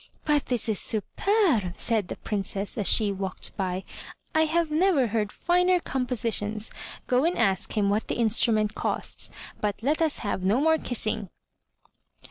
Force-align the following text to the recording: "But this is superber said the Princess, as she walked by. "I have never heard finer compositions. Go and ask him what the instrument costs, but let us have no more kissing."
"But 0.25 0.47
this 0.47 0.67
is 0.67 0.79
superber 0.79 1.75
said 1.79 2.07
the 2.07 2.15
Princess, 2.15 2.75
as 2.75 2.87
she 2.87 3.11
walked 3.11 3.55
by. 3.55 3.83
"I 4.33 4.45
have 4.45 4.71
never 4.71 5.05
heard 5.05 5.31
finer 5.31 5.79
compositions. 5.79 6.71
Go 7.05 7.23
and 7.23 7.37
ask 7.37 7.77
him 7.77 7.87
what 7.91 8.07
the 8.07 8.15
instrument 8.17 8.73
costs, 8.73 9.29
but 9.59 9.83
let 9.83 10.01
us 10.01 10.17
have 10.25 10.43
no 10.43 10.59
more 10.59 10.79
kissing." 10.79 11.29